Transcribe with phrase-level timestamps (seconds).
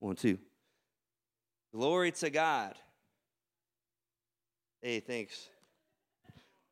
[0.00, 0.38] One, two.
[1.72, 2.74] Glory to God.
[4.80, 5.48] Hey, thanks.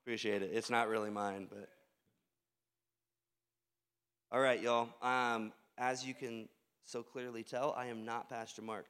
[0.03, 0.51] Appreciate it.
[0.53, 1.69] It's not really mine, but.
[4.33, 4.89] All right, y'all.
[5.03, 6.49] Um, as you can
[6.85, 8.87] so clearly tell, I am not Pastor Mark.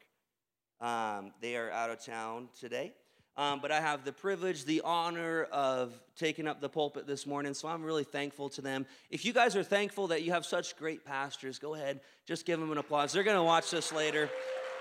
[0.81, 2.95] Um, they are out of town today.
[3.39, 7.55] Um, but I have the privilege, the honor of taking up the pulpit this morning,
[7.55, 8.85] so I'm really thankful to them.
[9.11, 12.59] If you guys are thankful that you have such great pastors, go ahead, just give
[12.59, 13.13] them an applause.
[13.13, 14.29] They're going to watch this later.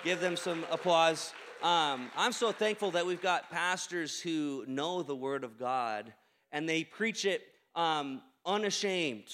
[0.04, 1.34] Give them some applause.
[1.62, 6.12] Um, I'm so thankful that we've got pastors who know the Word of God
[6.52, 7.44] and they preach it
[7.76, 9.32] um, unashamed.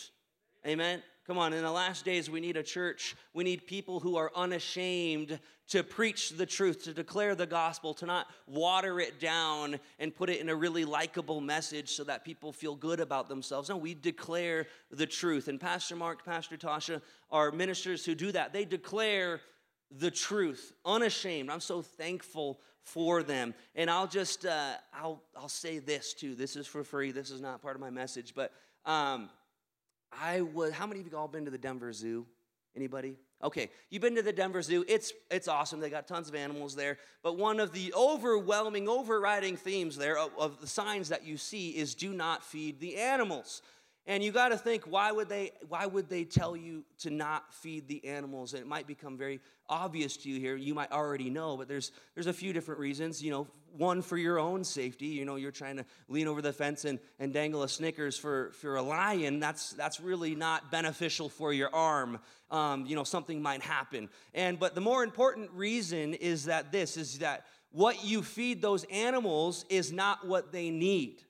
[0.68, 1.02] Amen.
[1.26, 3.16] Come on, in the last days, we need a church.
[3.34, 8.06] We need people who are unashamed to preach the truth, to declare the gospel, to
[8.06, 12.52] not water it down and put it in a really likable message so that people
[12.52, 13.70] feel good about themselves.
[13.70, 15.48] No, we declare the truth.
[15.48, 18.52] And Pastor Mark, Pastor Tasha are ministers who do that.
[18.52, 19.40] They declare
[19.92, 21.50] the truth, unashamed.
[21.50, 23.54] I'm so thankful for them.
[23.76, 26.36] And I'll just, uh, I'll, I'll say this too.
[26.36, 27.14] This is for free.
[27.14, 28.52] This is not part of my message, but.
[28.86, 29.30] Um,
[30.22, 32.26] I was, how many of you all been to the Denver Zoo?
[32.76, 33.16] Anybody?
[33.44, 34.86] Okay, you've been to the Denver Zoo.
[34.88, 35.80] It's, it's awesome.
[35.80, 36.98] They got tons of animals there.
[37.22, 41.72] But one of the overwhelming, overriding themes there of, of the signs that you see
[41.72, 43.62] is do not feed the animals.
[44.06, 45.52] And you got to think, why would they?
[45.70, 48.54] Why would they tell you to not feed the animals?
[48.54, 50.58] And it might become very obvious to you here.
[50.58, 53.24] You might already know, but there's there's a few different reasons.
[53.24, 55.06] You know, one for your own safety.
[55.06, 58.52] You know, you're trying to lean over the fence and, and dangle a Snickers for
[58.52, 59.40] for a lion.
[59.40, 62.20] That's that's really not beneficial for your arm.
[62.52, 64.10] Um, you know, something might happen.
[64.34, 68.84] And but the more important reason is that this is that what you feed those
[68.86, 71.24] animals is not what they need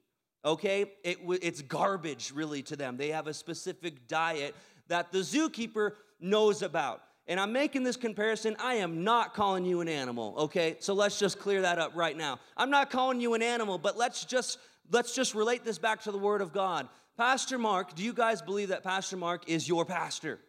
[0.44, 0.91] okay?
[1.03, 2.97] It, it's garbage, really, to them.
[2.97, 4.55] They have a specific diet
[4.88, 7.01] that the zookeeper knows about.
[7.28, 8.56] And I'm making this comparison.
[8.59, 10.75] I am not calling you an animal, okay?
[10.79, 12.40] So let's just clear that up right now.
[12.57, 14.57] I'm not calling you an animal, but let's just
[14.91, 16.89] let's just relate this back to the word of God.
[17.16, 20.39] Pastor Mark, do you guys believe that Pastor Mark is your pastor?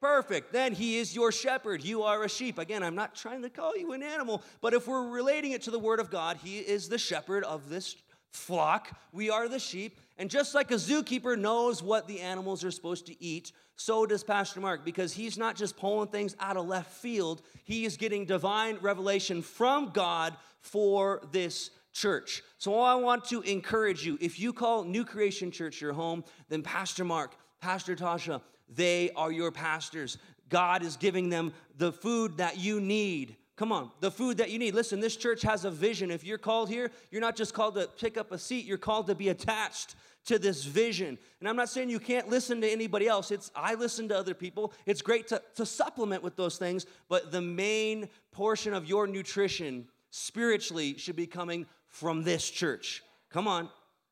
[0.00, 0.52] Perfect.
[0.52, 1.82] Then he is your shepherd.
[1.82, 2.58] You are a sheep.
[2.58, 5.70] Again, I'm not trying to call you an animal, but if we're relating it to
[5.70, 7.96] the word of God, he is the shepherd of this
[8.30, 8.90] flock.
[9.12, 9.98] We are the sheep.
[10.18, 14.24] And just like a zookeeper knows what the animals are supposed to eat, so does
[14.24, 18.24] Pastor Mark because he's not just pulling things out of left field, he is getting
[18.24, 22.42] divine revelation from God for this church.
[22.58, 26.62] So I want to encourage you if you call New Creation Church your home, then
[26.62, 30.18] Pastor Mark, Pastor Tasha, they are your pastors.
[30.48, 34.58] God is giving them the food that you need Come on, the food that you
[34.58, 34.74] need.
[34.74, 36.10] Listen, this church has a vision.
[36.10, 39.06] If you're called here, you're not just called to pick up a seat, you're called
[39.06, 39.94] to be attached
[40.26, 41.16] to this vision.
[41.40, 43.30] And I'm not saying you can't listen to anybody else.
[43.30, 44.74] It's I listen to other people.
[44.84, 49.88] It's great to, to supplement with those things, but the main portion of your nutrition
[50.10, 53.02] spiritually should be coming from this church.
[53.30, 53.70] Come on.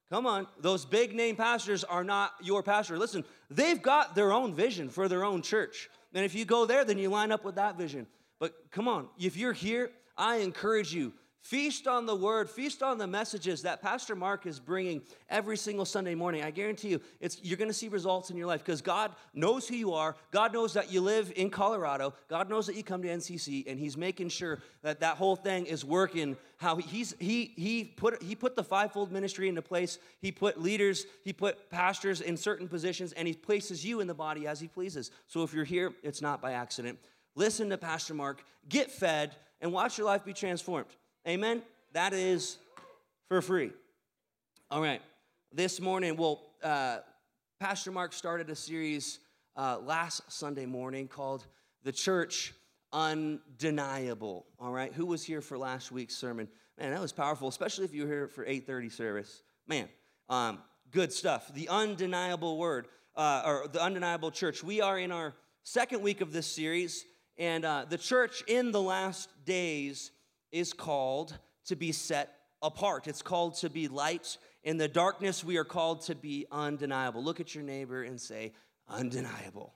[0.09, 0.47] Come on.
[0.61, 2.99] Those big name pastors are not your pastor.
[2.99, 5.91] Listen, they've got their own vision for their own church.
[6.15, 8.07] And if you go there, then you line up with that vision.
[8.39, 11.13] But come on, if you're here, I encourage you
[11.45, 15.85] Feast on the word, feast on the messages that Pastor Mark is bringing every single
[15.85, 16.43] Sunday morning.
[16.43, 19.69] I guarantee you, it's, you're going to see results in your life because God knows
[19.69, 20.17] who you are.
[20.31, 22.15] God knows that you live in Colorado.
[22.31, 25.67] God knows that you come to NCC, and He's making sure that that whole thing
[25.67, 26.39] is working.
[26.57, 29.99] How He's He He put He put the fivefold ministry into place.
[30.23, 34.15] He put leaders, He put pastors in certain positions, and He places you in the
[34.15, 35.11] body as He pleases.
[35.27, 36.99] So if you're here, it's not by accident
[37.35, 40.89] listen to Pastor Mark, get fed, and watch your life be transformed.
[41.27, 41.63] Amen?
[41.93, 42.59] That is
[43.29, 43.71] for free.
[44.71, 45.01] All right.
[45.53, 46.99] This morning, well, uh,
[47.61, 49.21] Pastor Mark started a series
[49.57, 51.47] uh, last Sunday morning called
[51.83, 52.53] The Church
[52.93, 54.47] Undeniable.
[54.59, 54.93] All right.
[54.93, 56.49] Who was here for last week's sermon?
[56.79, 59.43] Man, that was powerful, especially if you were here for 8:30 service.
[59.67, 59.89] Man,
[60.29, 60.59] um,
[60.91, 61.53] good stuff.
[61.55, 64.65] The undeniable word, uh, or the undeniable church.
[64.65, 67.05] We are in our second week of this series.
[67.37, 70.13] And uh, the church in the last days
[70.53, 71.37] is called
[71.67, 72.33] to be set
[72.63, 73.07] apart.
[73.07, 74.39] It's called to be light.
[74.63, 77.23] In the darkness, we are called to be undeniable.
[77.23, 78.53] Look at your neighbor and say,
[78.89, 79.75] undeniable.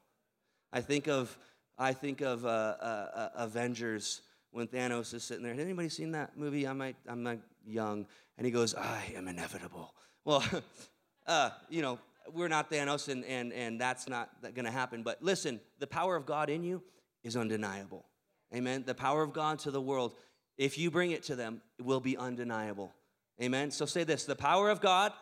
[0.72, 1.36] I think of,
[1.76, 5.52] I think of uh, uh, Avengers when Thanos is sitting there.
[5.52, 6.66] Has anybody seen that movie?
[6.66, 8.06] I might, I'm young.
[8.36, 9.94] And he goes, I am inevitable.
[10.24, 10.44] Well,
[11.26, 11.98] uh, you know,
[12.32, 15.02] we're not Thanos, and, and, and that's not going to happen.
[15.02, 16.82] But listen, the power of God in you
[17.28, 18.04] is undeniable.
[18.52, 18.82] Amen.
[18.84, 20.14] The power of God to the world,
[20.56, 22.92] if you bring it to them, it will be undeniable.
[23.40, 23.70] Amen.
[23.70, 25.12] So say this the power of God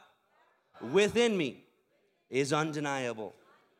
[0.92, 1.64] within me
[2.30, 3.34] is undeniable.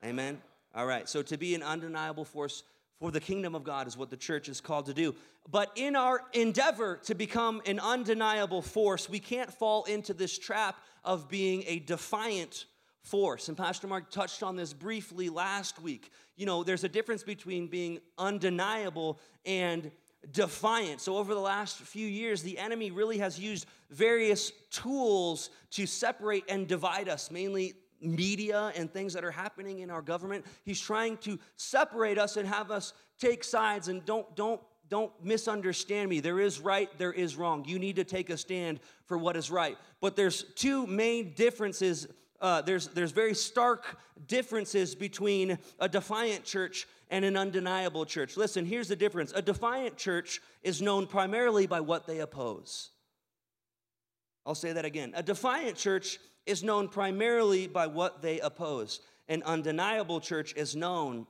[0.05, 0.43] Amen.
[0.75, 1.09] All right.
[1.09, 2.65] So to be an undeniable force
[2.99, 5.15] for the kingdom of God is what the church is called to do.
[5.51, 10.77] But in our endeavor to become an undeniable force, we can't fall into this trap
[11.05, 12.67] of being a defiant
[13.07, 13.49] force.
[13.49, 16.11] And Pastor Mark touched on this briefly last week.
[16.37, 19.91] You know, there's a difference between being undeniable and
[20.33, 21.01] defiant.
[21.01, 26.45] So, over the last few years, the enemy really has used various tools to separate
[26.49, 30.45] and divide us, mainly media and things that are happening in our government.
[30.65, 36.09] He's trying to separate us and have us take sides and don't don't don't misunderstand
[36.09, 36.21] me.
[36.21, 37.65] There is right, there is wrong.
[37.65, 39.77] You need to take a stand for what is right.
[40.01, 42.07] But there's two main differences.
[42.41, 48.37] Uh, there's, there's very stark differences between a defiant church and an undeniable church.
[48.37, 52.91] Listen, here's the difference a defiant church is known primarily by what they oppose.
[54.45, 55.13] I'll say that again.
[55.17, 59.01] A defiant church is known primarily by what they oppose.
[59.29, 61.27] An undeniable church is known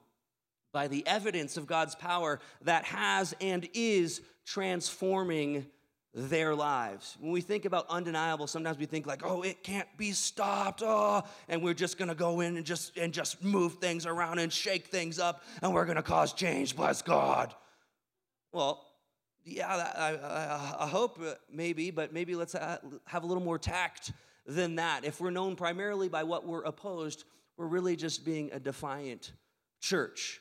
[0.73, 5.67] by the evidence of God's power that has and is transforming
[6.16, 7.16] their lives.
[7.20, 11.22] When we think about undeniable, sometimes we think like, "Oh, it can't be stopped." Oh,
[11.48, 14.50] and we're just going to go in and just and just move things around and
[14.50, 17.54] shake things up and we're going to cause change, bless God.
[18.52, 18.84] Well,
[19.44, 24.12] yeah, I, I, I hope uh, maybe, but maybe let's have a little more tact
[24.46, 25.04] than that.
[25.04, 27.24] If we're known primarily by what we're opposed,
[27.56, 29.32] we're really just being a defiant
[29.80, 30.40] church.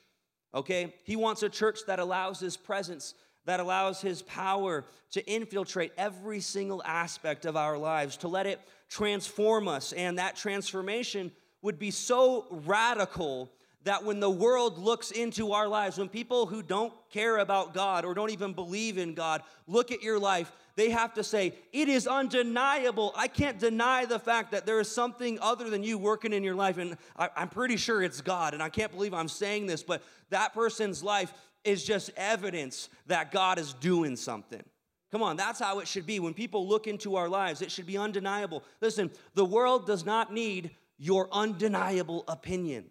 [0.54, 0.94] Okay?
[1.04, 3.14] He wants a church that allows his presence,
[3.46, 8.60] that allows his power to infiltrate every single aspect of our lives, to let it
[8.90, 9.94] transform us.
[9.94, 11.32] And that transformation
[11.62, 13.52] would be so radical
[13.86, 18.04] that when the world looks into our lives, when people who don't care about God
[18.04, 21.88] or don't even believe in God look at your life, they have to say, It
[21.88, 23.14] is undeniable.
[23.16, 26.56] I can't deny the fact that there is something other than you working in your
[26.56, 26.80] life.
[26.80, 28.54] And I, am pretty sure it's God.
[28.56, 30.02] And I can't believe I'm saying this, but
[30.32, 31.32] that person's life
[31.66, 34.64] is just evidence that God is doing something.
[35.12, 36.20] Come on, that's how it should be.
[36.20, 38.64] When people look into our lives, it should be undeniable.
[38.82, 42.86] Listen, the world does not need your undeniable opinion,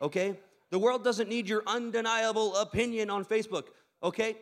[0.00, 0.38] okay?
[0.70, 3.64] The world doesn't need your undeniable opinion on Facebook,
[4.02, 4.36] okay?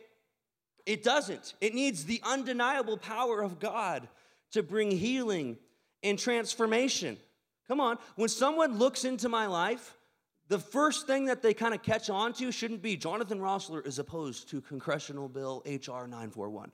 [0.85, 1.55] It doesn't.
[1.59, 4.07] It needs the undeniable power of God
[4.51, 5.57] to bring healing
[6.03, 7.17] and transformation.
[7.67, 7.97] Come on.
[8.15, 9.96] When someone looks into my life,
[10.49, 13.99] the first thing that they kind of catch on to shouldn't be Jonathan Roessler is
[13.99, 16.07] opposed to Congressional Bill H.R.
[16.07, 16.71] 941.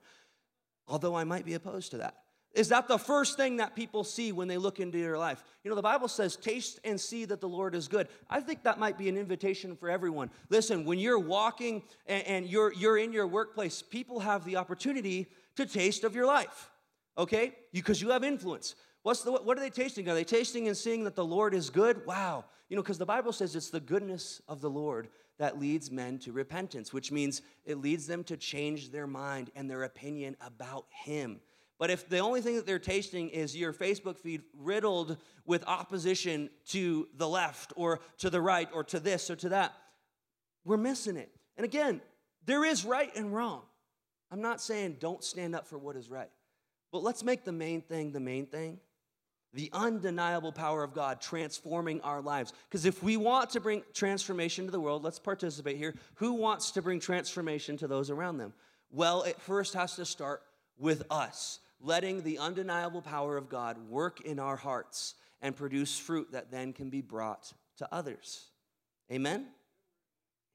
[0.86, 2.18] Although I might be opposed to that.
[2.54, 5.42] Is that the first thing that people see when they look into your life?
[5.64, 8.06] You know, the Bible says, taste and see that the Lord is good.
[8.30, 10.30] I think that might be an invitation for everyone.
[10.50, 15.26] Listen, when you're walking and, and you're, you're in your workplace, people have the opportunity
[15.56, 16.70] to taste of your life,
[17.18, 17.56] okay?
[17.72, 18.76] Because you, you have influence.
[19.04, 20.08] What's the, what are they tasting?
[20.08, 22.06] Are they tasting and seeing that the Lord is good?
[22.06, 22.46] Wow.
[22.70, 26.18] You know, because the Bible says it's the goodness of the Lord that leads men
[26.20, 30.86] to repentance, which means it leads them to change their mind and their opinion about
[30.88, 31.40] Him.
[31.78, 36.48] But if the only thing that they're tasting is your Facebook feed riddled with opposition
[36.68, 39.74] to the left or to the right or to this or to that,
[40.64, 41.30] we're missing it.
[41.58, 42.00] And again,
[42.46, 43.64] there is right and wrong.
[44.30, 46.30] I'm not saying don't stand up for what is right,
[46.90, 48.78] but let's make the main thing the main thing
[49.54, 52.52] the undeniable power of God transforming our lives.
[52.68, 55.94] Because if we want to bring transformation to the world, let's participate here.
[56.16, 58.52] Who wants to bring transformation to those around them?
[58.90, 60.42] Well, it first has to start
[60.76, 66.32] with us letting the undeniable power of God work in our hearts and produce fruit
[66.32, 68.46] that then can be brought to others.
[69.12, 69.46] Amen?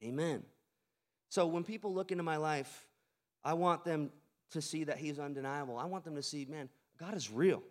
[0.03, 0.43] Amen.
[1.29, 2.87] So when people look into my life,
[3.45, 4.11] I want them
[4.51, 5.77] to see that He's undeniable.
[5.77, 6.67] I want them to see, man,
[6.99, 7.61] God is real.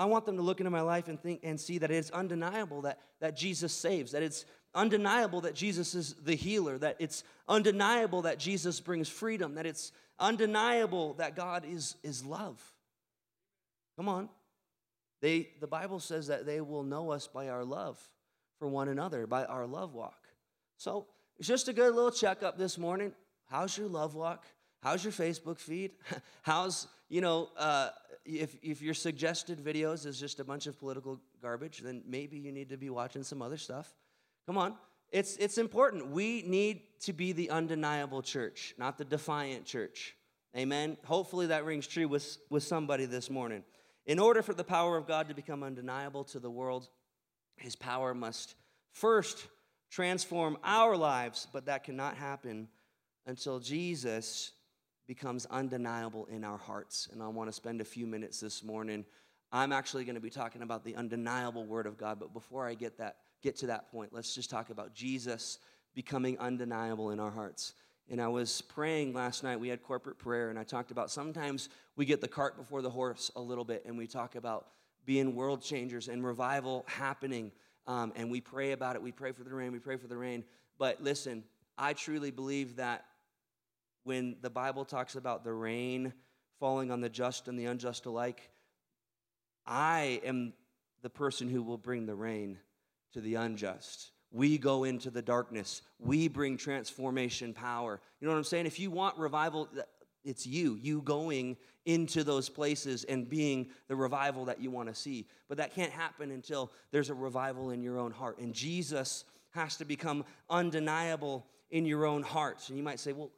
[0.00, 2.80] I want them to look into my life and think and see that it's undeniable
[2.82, 8.22] that, that Jesus saves, that it's undeniable that Jesus is the healer, that it's undeniable
[8.22, 12.58] that Jesus brings freedom, that it's undeniable that God is, is love.
[13.98, 14.30] Come on.
[15.20, 18.00] They, the Bible says that they will know us by our love
[18.58, 20.28] for one another, by our love walk.
[20.78, 23.12] So it's just a good little checkup this morning.
[23.50, 24.46] How's your love walk?
[24.82, 25.92] How's your Facebook feed?
[26.42, 27.90] How's, you know, uh,
[28.24, 32.52] if, if your suggested videos is just a bunch of political garbage, then maybe you
[32.52, 33.92] need to be watching some other stuff.
[34.46, 34.74] Come on.
[35.10, 36.08] It's, it's important.
[36.08, 40.14] We need to be the undeniable church, not the defiant church.
[40.56, 40.96] Amen.
[41.04, 43.64] Hopefully that rings true with, with somebody this morning.
[44.06, 46.88] In order for the power of God to become undeniable to the world,
[47.56, 48.54] his power must
[48.92, 49.46] first
[49.90, 52.68] transform our lives, but that cannot happen
[53.26, 54.52] until Jesus
[55.10, 57.08] becomes undeniable in our hearts.
[57.10, 59.04] And I want to spend a few minutes this morning.
[59.50, 62.74] I'm actually going to be talking about the undeniable word of God, but before I
[62.74, 65.58] get that get to that point, let's just talk about Jesus
[65.96, 67.72] becoming undeniable in our hearts.
[68.08, 69.58] And I was praying last night.
[69.58, 72.90] We had corporate prayer, and I talked about sometimes we get the cart before the
[72.90, 74.68] horse a little bit, and we talk about
[75.06, 77.50] being world changers and revival happening.
[77.88, 79.02] Um, and we pray about it.
[79.02, 79.72] We pray for the rain.
[79.72, 80.44] We pray for the rain.
[80.78, 81.42] But listen,
[81.76, 83.06] I truly believe that
[84.04, 86.12] when the Bible talks about the rain
[86.58, 88.50] falling on the just and the unjust alike,
[89.66, 90.52] I am
[91.02, 92.58] the person who will bring the rain
[93.12, 94.10] to the unjust.
[94.32, 95.82] We go into the darkness.
[95.98, 98.00] We bring transformation power.
[98.20, 98.66] You know what I'm saying?
[98.66, 99.68] If you want revival,
[100.24, 104.94] it's you, you going into those places and being the revival that you want to
[104.94, 105.26] see.
[105.48, 108.38] But that can't happen until there's a revival in your own heart.
[108.38, 112.68] And Jesus has to become undeniable in your own heart.
[112.68, 113.30] And you might say, well,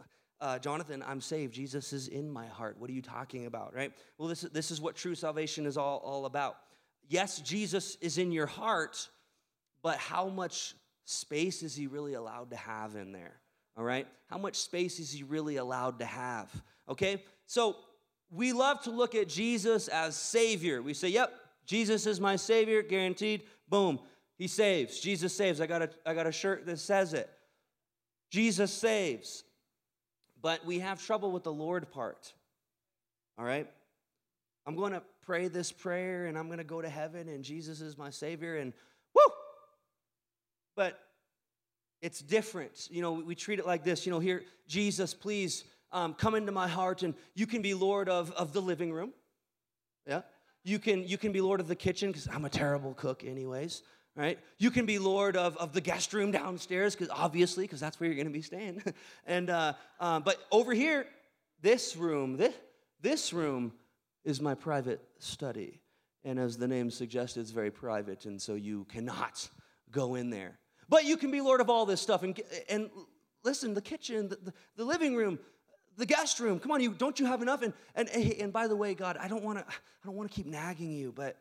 [0.43, 1.55] uh, Jonathan, I'm saved.
[1.55, 2.77] Jesus is in my heart.
[2.79, 3.93] What are you talking about, right?
[4.19, 6.57] Well, this, this is what true salvation is all, all about.
[7.09, 9.09] Yes, Jesus is in your heart,
[9.83, 13.41] but how much space is he really allowed to have in there?
[13.77, 14.07] All right?
[14.29, 16.51] How much space is he really allowed to have?
[16.89, 17.23] Okay?
[17.47, 17.77] So
[18.31, 20.83] we love to look at Jesus as Savior.
[20.83, 21.33] We say, yep,
[21.67, 23.45] Jesus is my Savior, guaranteed.
[23.69, 24.01] Boom.
[24.39, 24.99] He saves.
[24.99, 25.61] Jesus saves.
[25.61, 27.31] I got a, I got a shirt that says it.
[28.31, 29.45] Jesus saves.
[30.43, 32.33] But we have trouble with the Lord part.
[33.39, 33.69] All right?
[34.67, 37.81] I'm going to pray this prayer and I'm going to go to heaven and Jesus
[37.81, 38.73] is my Savior and
[39.15, 39.23] woo!
[40.77, 40.99] But
[42.01, 42.89] it's different.
[42.91, 44.05] You know, we treat it like this.
[44.05, 48.09] You know, here, Jesus, please um, come into my heart and you can be Lord
[48.09, 49.13] of, of the living room.
[50.07, 50.23] Yeah?
[50.65, 53.83] You can, you can be Lord of the kitchen because I'm a terrible cook, anyways
[54.15, 54.39] right?
[54.59, 58.09] You can be Lord of, of the guest room downstairs, because obviously, because that's where
[58.09, 58.83] you're going to be staying.
[59.27, 61.07] and uh, uh, but over here,
[61.61, 62.55] this room, this,
[63.01, 63.73] this room
[64.25, 65.81] is my private study,
[66.25, 69.49] and as the name suggests, it's very private, and so you cannot
[69.91, 70.59] go in there.
[70.89, 72.39] But you can be Lord of all this stuff, and
[72.69, 72.91] and
[73.45, 75.39] listen, the kitchen, the, the, the living room,
[75.97, 76.59] the guest room.
[76.59, 77.63] Come on, you don't you have enough?
[77.63, 80.35] And and and by the way, God, I don't want to I don't want to
[80.35, 81.37] keep nagging you, but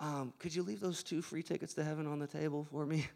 [0.00, 3.06] um, could you leave those two free tickets to heaven on the table for me?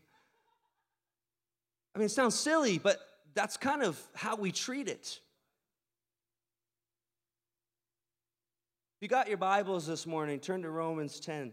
[1.94, 2.98] I mean, it sounds silly, but
[3.34, 5.20] that's kind of how we treat it.
[8.96, 11.52] If you got your Bibles this morning, turn to Romans 10,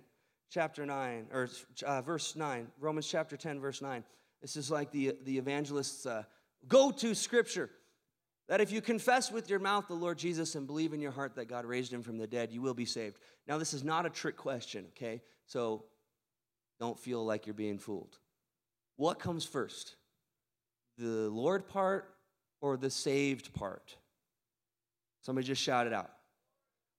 [0.50, 1.50] chapter 9, or
[1.86, 2.68] uh, verse 9.
[2.80, 4.04] Romans chapter 10, verse 9.
[4.42, 6.24] This is like the, the evangelist's uh,
[6.68, 7.70] go to scripture.
[8.48, 11.36] That if you confess with your mouth the Lord Jesus and believe in your heart
[11.36, 13.18] that God raised him from the dead, you will be saved.
[13.48, 15.22] Now, this is not a trick question, okay?
[15.46, 15.84] So
[16.80, 18.18] don't feel like you're being fooled.
[18.96, 19.96] What comes first?
[20.98, 22.14] The Lord part
[22.62, 23.96] or the saved part?
[25.22, 26.12] Somebody just shout it out.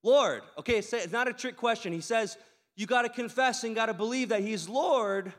[0.02, 0.42] Lord.
[0.58, 1.92] Okay, it's not a trick question.
[1.92, 2.36] He says,
[2.76, 5.32] you got to confess and got to believe that He's Lord,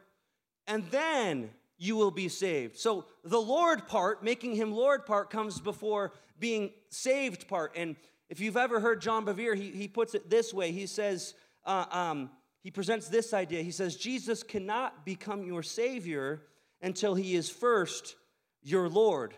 [0.67, 2.77] and then you will be saved.
[2.77, 7.73] So the Lord part, making him Lord part, comes before being saved part.
[7.75, 7.95] And
[8.29, 11.33] if you've ever heard John Bevere, he, he puts it this way he says,
[11.65, 12.29] uh, um,
[12.61, 13.63] he presents this idea.
[13.63, 16.41] He says, Jesus cannot become your Savior
[16.81, 18.15] until he is first
[18.61, 19.33] your Lord.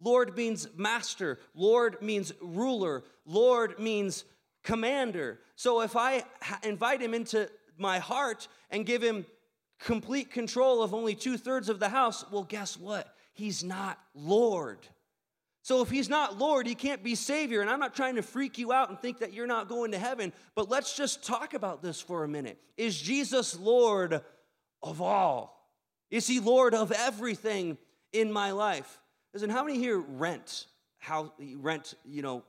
[0.00, 4.24] Lord means master, Lord means ruler, Lord means
[4.64, 5.38] commander.
[5.56, 6.24] So if I
[6.64, 9.24] invite him into my heart and give him
[9.80, 13.14] complete control of only two thirds of the house, well, guess what?
[13.32, 14.78] He's not Lord.
[15.62, 17.60] So if he's not Lord, he can't be Savior.
[17.60, 19.98] And I'm not trying to freak you out and think that you're not going to
[19.98, 22.58] heaven, but let's just talk about this for a minute.
[22.76, 24.22] Is Jesus Lord
[24.82, 25.68] of all?
[26.10, 27.78] Is he Lord of everything
[28.12, 29.00] in my life?
[29.32, 30.66] Listen, how many here rent?
[30.98, 32.42] How rent, you know,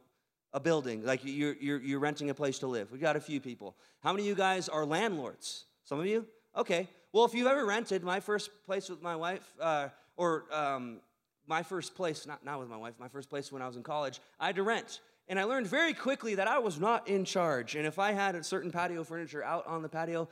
[0.54, 2.92] a building, like you're, you're, you're renting a place to live.
[2.92, 3.78] We've got a few people.
[4.02, 5.66] How many of you guys are landlords?
[5.86, 6.26] Some of you?
[6.58, 6.90] Okay.
[7.14, 11.02] Well, if you've ever rented, my first place with my wife, uh, or um,
[11.46, 13.84] my first place, not, not with my wife, my first place when I was in
[13.84, 15.02] college, I had to rent.
[15.28, 17.76] And I learned very quickly that I was not in charge.
[17.76, 20.30] And if I had a certain patio furniture out on the patio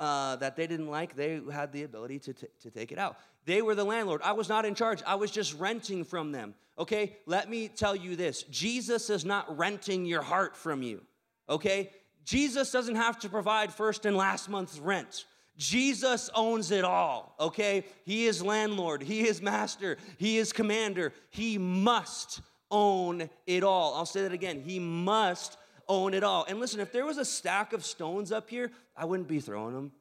[0.00, 3.18] uh, that they didn't like, they had the ability to, t- to take it out.
[3.44, 4.22] They were the landlord.
[4.24, 5.02] I was not in charge.
[5.06, 6.54] I was just renting from them.
[6.78, 7.16] Okay?
[7.26, 11.02] Let me tell you this Jesus is not renting your heart from you.
[11.48, 11.90] Okay?
[12.24, 15.26] Jesus doesn't have to provide first and last month's rent.
[15.56, 17.84] Jesus owns it all, okay?
[18.04, 21.12] He is landlord, he is master, he is commander.
[21.30, 23.94] He must own it all.
[23.94, 24.60] I'll say that again.
[24.60, 25.56] He must
[25.88, 26.44] own it all.
[26.48, 29.74] And listen, if there was a stack of stones up here, I wouldn't be throwing
[29.74, 29.92] them.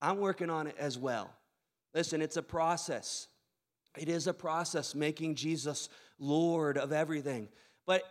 [0.00, 1.30] I'm working on it as well.
[1.94, 3.28] Listen, it's a process.
[3.96, 5.88] It is a process making Jesus
[6.18, 7.48] Lord of everything.
[7.86, 8.02] But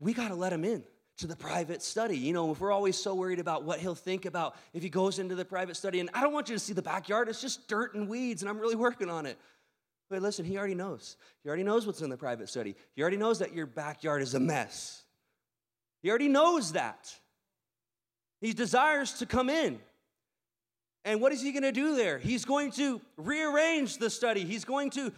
[0.00, 0.82] we got to let him in.
[1.22, 2.18] To the private study.
[2.18, 5.18] You know, if we're always so worried about what he'll think about if he goes
[5.18, 7.68] into the private study, and I don't want you to see the backyard, it's just
[7.68, 9.38] dirt and weeds, and I'm really working on it.
[10.10, 11.16] But listen, he already knows.
[11.42, 12.74] He already knows what's in the private study.
[12.94, 15.02] He already knows that your backyard is a mess.
[16.02, 17.14] He already knows that.
[18.40, 19.78] He desires to come in.
[21.04, 22.18] And what is he going to do there?
[22.18, 24.44] He's going to rearrange the study.
[24.44, 25.12] He's going to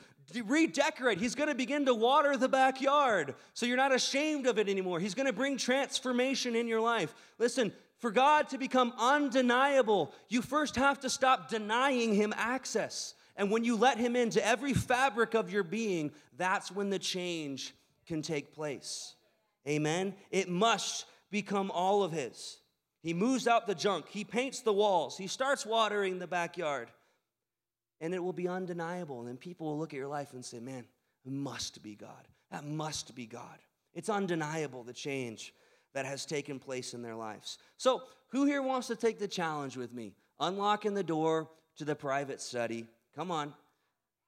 [0.46, 1.18] redecorate.
[1.18, 5.00] He's going to begin to water the backyard so you're not ashamed of it anymore.
[5.00, 7.14] He's going to bring transformation in your life.
[7.38, 13.14] Listen, for God to become undeniable, you first have to stop denying Him access.
[13.36, 17.74] And when you let Him into every fabric of your being, that's when the change
[18.06, 19.14] can take place.
[19.66, 20.14] Amen?
[20.30, 22.58] It must become all of His.
[23.02, 26.90] He moves out the junk, He paints the walls, He starts watering the backyard,
[28.04, 29.18] and it will be undeniable.
[29.20, 30.84] And then people will look at your life and say, Man,
[31.24, 32.28] it must be God.
[32.50, 33.58] That must be God.
[33.94, 35.54] It's undeniable the change
[35.94, 37.58] that has taken place in their lives.
[37.76, 40.12] So, who here wants to take the challenge with me?
[40.40, 43.54] Unlocking the door to the private study Come on.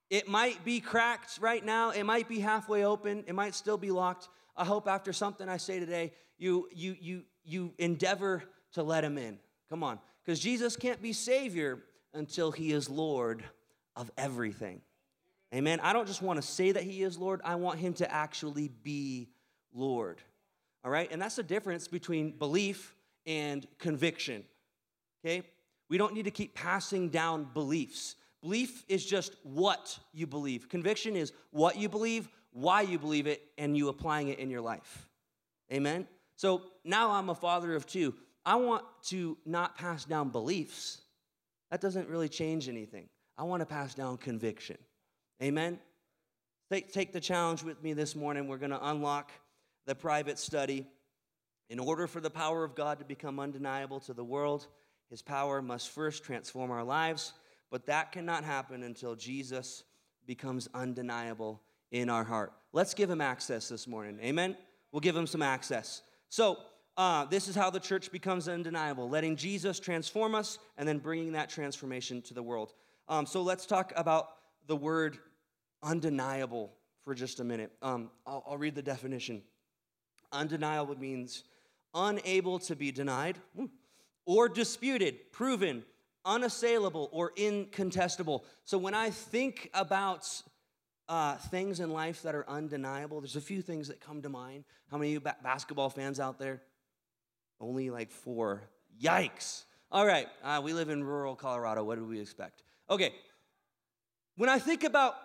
[0.09, 1.89] It might be cracked right now.
[1.89, 3.25] It might be halfway open.
[3.27, 4.29] It might still be locked.
[4.55, 8.43] I hope after something I say today, you you you you endeavor
[8.73, 9.39] to let him in.
[9.69, 9.99] Come on.
[10.23, 13.43] Because Jesus can't be Savior until he is Lord
[13.97, 14.81] of everything.
[15.53, 15.79] Amen.
[15.81, 18.69] I don't just want to say that he is Lord, I want him to actually
[18.83, 19.29] be
[19.73, 20.21] Lord.
[20.85, 21.09] All right?
[21.11, 24.45] And that's the difference between belief and conviction.
[25.25, 25.43] Okay?
[25.89, 28.15] We don't need to keep passing down beliefs.
[28.41, 30.69] Belief is just what you believe.
[30.69, 34.61] Conviction is what you believe, why you believe it, and you applying it in your
[34.61, 35.07] life.
[35.71, 36.07] Amen?
[36.35, 38.13] So now I'm a father of two.
[38.45, 41.01] I want to not pass down beliefs.
[41.71, 43.09] That doesn't really change anything.
[43.37, 44.77] I want to pass down conviction.
[45.41, 45.79] Amen?
[46.71, 48.47] Take, take the challenge with me this morning.
[48.47, 49.31] We're going to unlock
[49.85, 50.85] the private study.
[51.69, 54.67] In order for the power of God to become undeniable to the world,
[55.09, 57.33] his power must first transform our lives
[57.69, 59.83] but that cannot happen until Jesus
[60.25, 62.53] becomes undeniable in our heart.
[62.73, 64.19] Let's give him access this morning.
[64.21, 64.55] Amen?
[64.91, 66.01] We'll give him some access.
[66.29, 66.57] So,
[66.95, 71.33] uh, this is how the church becomes undeniable, letting Jesus transform us and then bringing
[71.33, 72.73] that transformation to the world.
[73.09, 74.29] Um, so, let's talk about
[74.67, 75.17] the word
[75.81, 77.71] undeniable for just a minute.
[77.81, 79.41] Um, I'll, I'll read the definition.
[80.31, 81.43] Undeniable means
[81.93, 83.37] unable to be denied
[84.25, 85.83] or disputed, proven,
[86.25, 88.43] unassailable or incontestable.
[88.65, 90.29] So when I think about
[91.07, 94.65] uh, things in life that are undeniable, there's a few things that come to mind.
[94.91, 96.61] How many of you ba- basketball fans out there?
[97.59, 98.63] Only like four.
[99.01, 99.63] Yikes.
[99.89, 101.83] All right, uh, we live in rural Colorado.
[101.85, 102.63] What do we expect?
[102.89, 103.13] Okay,
[104.37, 105.15] when I think about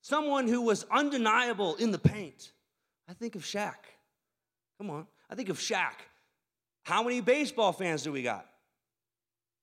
[0.00, 2.52] someone who was undeniable in the paint,
[3.08, 3.74] I think of Shaq.
[4.78, 5.94] Come on, I think of Shaq.
[6.84, 8.46] How many baseball fans do we got?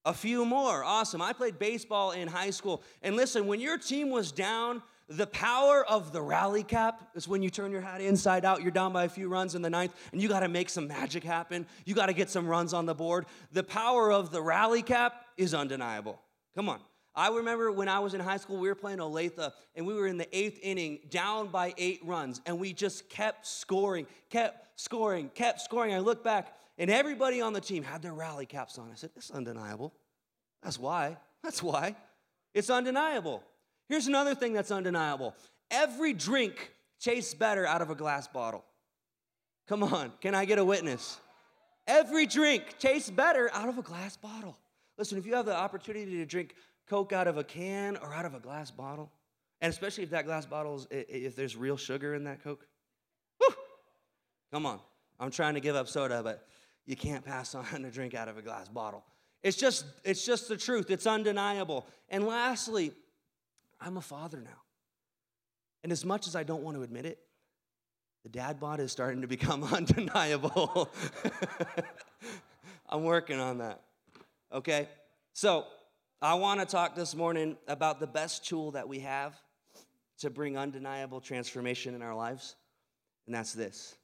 [0.06, 0.84] A few more.
[0.84, 1.22] Awesome.
[1.22, 2.84] I played baseball in high school.
[3.02, 7.42] And listen, when your team was down, the power of the rally cap is when
[7.42, 8.62] you turn your hat inside out.
[8.62, 10.88] You're down by a few runs in the ninth, and you got to make some
[10.88, 11.66] magic happen.
[11.86, 13.26] You got to get some runs on the board.
[13.54, 16.20] The power of the rally cap is undeniable.
[16.56, 16.80] Come on.
[17.16, 20.08] I remember when I was in high school, we were playing Olathe, and we were
[20.08, 25.30] in the eighth inning, down by eight runs, and we just kept scoring, kept scoring,
[25.36, 25.94] kept scoring.
[25.94, 28.90] I look back, and everybody on the team had their rally caps on.
[28.92, 29.94] I said, It's undeniable.
[30.64, 31.18] That's why.
[31.44, 31.96] That's why.
[32.54, 33.44] It's undeniable.
[33.90, 35.36] Here's another thing that's undeniable
[35.70, 38.64] every drink tastes better out of a glass bottle.
[39.68, 41.20] Come on, can I get a witness?
[41.86, 44.58] Every drink tastes better out of a glass bottle.
[44.98, 46.56] Listen, if you have the opportunity to drink
[46.90, 49.12] Coke out of a can or out of a glass bottle,
[49.62, 52.66] and especially if that glass bottle is, if there's real sugar in that Coke,
[54.52, 54.80] come on.
[55.20, 56.48] I'm trying to give up soda, but
[56.86, 59.04] you can't pass on a drink out of a glass bottle.
[59.42, 60.90] It's just, it's just the truth.
[60.90, 61.86] It's undeniable.
[62.10, 62.94] And lastly,
[63.80, 64.62] I'm a father now.
[65.84, 67.20] And as much as I don't want to admit it,
[68.24, 70.90] the dad bod is starting to become undeniable.
[72.90, 73.82] I'm working on that.
[74.52, 74.88] Okay?
[75.34, 75.66] So,
[76.24, 79.36] I want to talk this morning about the best tool that we have
[80.20, 82.56] to bring undeniable transformation in our lives,
[83.26, 83.98] and that's this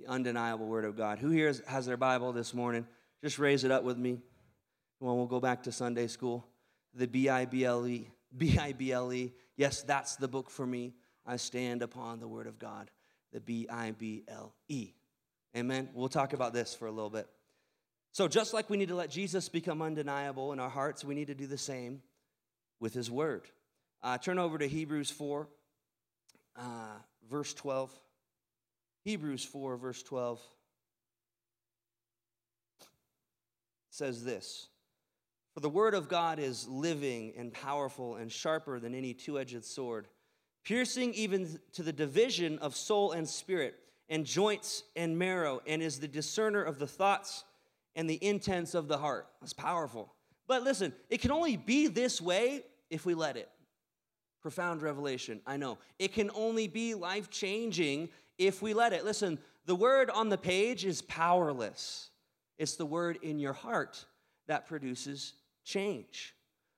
[0.00, 1.20] the undeniable Word of God.
[1.20, 2.88] Who here has their Bible this morning?
[3.22, 4.18] Just raise it up with me.
[4.98, 6.44] Well, we'll go back to Sunday school.
[6.92, 8.10] The B I B L E.
[8.36, 9.32] B I B L E.
[9.56, 10.94] Yes, that's the book for me.
[11.24, 12.90] I stand upon the Word of God.
[13.32, 14.90] The B I B L E.
[15.56, 15.88] Amen.
[15.94, 17.28] We'll talk about this for a little bit.
[18.12, 21.28] So, just like we need to let Jesus become undeniable in our hearts, we need
[21.28, 22.02] to do the same
[22.80, 23.42] with His Word.
[24.02, 25.48] Uh, turn over to Hebrews 4,
[26.56, 26.62] uh,
[27.30, 27.90] verse 12.
[29.04, 30.40] Hebrews 4, verse 12.
[33.98, 34.68] says this
[35.52, 39.64] For the word of God is living and powerful and sharper than any two edged
[39.64, 40.06] sword,
[40.64, 43.74] piercing even to the division of soul and spirit,
[44.08, 47.44] and joints and marrow, and is the discerner of the thoughts
[47.98, 49.26] and the intents of the heart.
[49.40, 50.14] That's powerful.
[50.46, 53.50] But listen, it can only be this way if we let it.
[54.40, 55.78] Profound revelation, I know.
[55.98, 59.04] It can only be life changing if we let it.
[59.04, 62.10] Listen, the word on the page is powerless,
[62.56, 64.06] it's the word in your heart
[64.46, 65.34] that produces
[65.64, 66.34] change.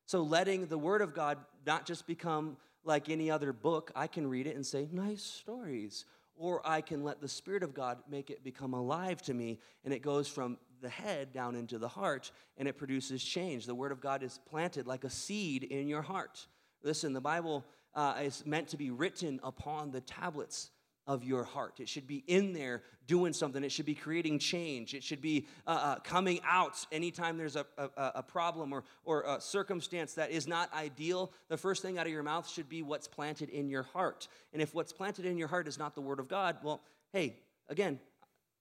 [0.07, 4.27] So, letting the word of God not just become like any other book, I can
[4.27, 6.07] read it and say, nice stories.
[6.37, 9.93] Or I can let the Spirit of God make it become alive to me, and
[9.93, 13.66] it goes from the head down into the heart, and it produces change.
[13.66, 16.47] The Word of God is planted like a seed in your heart.
[16.83, 17.64] Listen, the Bible
[17.95, 20.71] uh, is meant to be written upon the tablets
[21.11, 21.81] of your heart.
[21.81, 23.64] It should be in there doing something.
[23.64, 24.94] It should be creating change.
[24.94, 29.23] It should be uh, uh, coming out anytime there's a, a, a, problem or, or
[29.23, 31.33] a circumstance that is not ideal.
[31.49, 34.29] The first thing out of your mouth should be what's planted in your heart.
[34.53, 36.81] And if what's planted in your heart is not the Word of God, well,
[37.12, 37.35] hey,
[37.68, 37.99] again,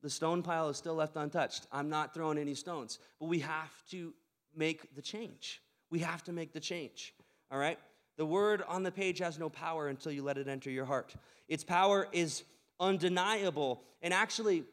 [0.02, 1.68] the stone pile is still left untouched.
[1.72, 4.12] I'm not throwing any stones, but we have to
[4.56, 5.62] make the change.
[5.92, 7.14] We have to make the change.
[7.52, 7.78] All right?
[8.20, 11.16] The word on the page has no power until you let it enter your heart.
[11.48, 12.44] Its power is
[12.78, 13.82] undeniable.
[14.02, 14.66] And actually,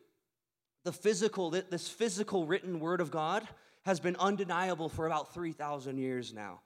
[0.83, 3.47] the physical, this physical written word of God
[3.85, 6.59] has been undeniable for about 3,000 years now.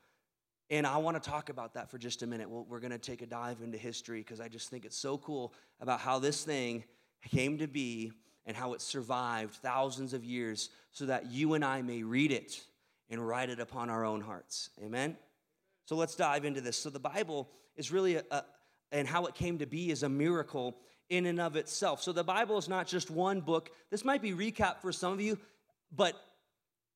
[0.70, 2.48] And I want to talk about that for just a minute.
[2.48, 5.52] we're going to take a dive into history because I just think it's so cool
[5.82, 6.84] about how this thing
[7.30, 8.10] came to be
[8.46, 12.64] and how it survived thousands of years so that you and I may read it
[13.10, 14.70] and write it upon our own hearts.
[14.82, 15.18] Amen?
[15.84, 16.76] So let's dive into this.
[16.76, 18.44] So the Bible is really, a, a,
[18.92, 20.76] and how it came to be is a miracle
[21.08, 22.02] in and of itself.
[22.02, 23.70] So the Bible is not just one book.
[23.90, 25.38] This might be recap for some of you,
[25.94, 26.14] but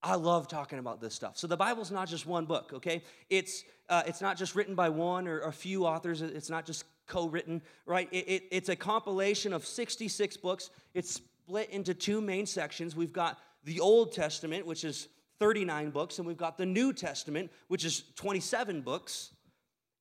[0.02, 1.36] I love talking about this stuff.
[1.38, 3.02] So the Bible's not just one book, okay?
[3.30, 6.22] It's uh, it's not just written by one or a few authors.
[6.22, 8.08] It's not just co-written, right?
[8.12, 10.70] It, it, it's a compilation of 66 books.
[10.94, 12.96] It's split into two main sections.
[12.96, 17.50] We've got the Old Testament, which is 39 books, and we've got the New Testament,
[17.68, 19.30] which is 27 books.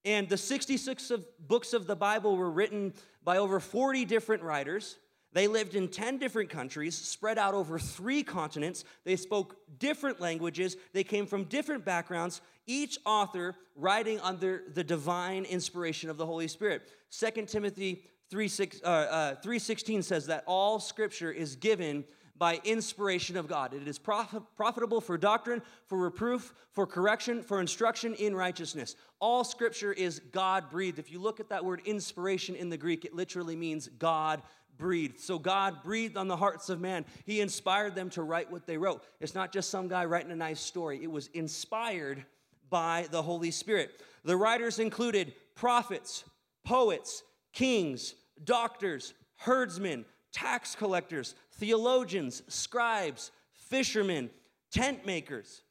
[0.06, 2.94] And the 66 of books of the Bible were written
[3.24, 4.98] by over 40 different writers.
[5.32, 8.84] They lived in 10 different countries, spread out over three continents.
[9.04, 10.78] They spoke different languages.
[10.94, 16.48] They came from different backgrounds, each author writing under the divine inspiration of the Holy
[16.48, 16.84] Spirit.
[17.12, 22.04] 2 Timothy 3, 6, uh, uh, 3.16 says that all scripture is given
[22.44, 23.74] by inspiration of God.
[23.74, 28.98] It is prof- profitable for doctrine, for reproof, for correction, for instruction in righteousness.
[29.22, 31.00] All scripture is God breathed.
[31.00, 34.42] If you look at that word inspiration in the Greek, it literally means God
[34.78, 35.22] breathed.
[35.22, 37.06] So God breathed on the hearts of man.
[37.26, 39.06] He inspired them to write what they wrote.
[39.22, 42.26] It's not just some guy writing a nice story, it was inspired
[42.70, 44.02] by the Holy Spirit.
[44.26, 46.26] The writers included prophets,
[46.66, 50.04] poets, kings, doctors, herdsmen,
[50.34, 54.30] tax collectors, theologians, scribes, fishermen,
[54.72, 55.62] tent makers.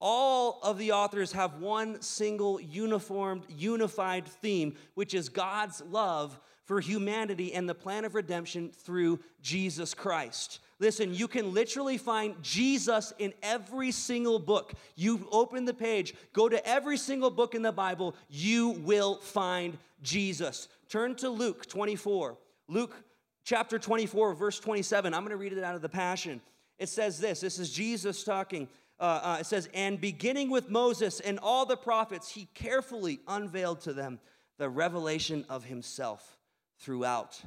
[0.00, 6.80] All of the authors have one single, uniformed, unified theme, which is God's love for
[6.80, 10.60] humanity and the plan of redemption through Jesus Christ.
[10.78, 14.72] Listen, you can literally find Jesus in every single book.
[14.96, 19.76] You open the page, go to every single book in the Bible, you will find
[20.02, 20.68] Jesus.
[20.88, 22.38] Turn to Luke 24.
[22.68, 22.96] Luke
[23.44, 25.14] chapter 24, verse 27.
[25.14, 26.40] I'm going to read it out of the Passion.
[26.78, 28.68] It says this this is Jesus talking.
[28.98, 33.80] Uh, uh, it says, And beginning with Moses and all the prophets, he carefully unveiled
[33.82, 34.20] to them
[34.58, 36.38] the revelation of himself
[36.78, 37.40] throughout